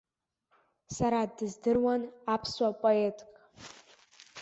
[0.95, 2.01] Сара дыздыруан
[2.33, 3.29] аԥсуа поетк.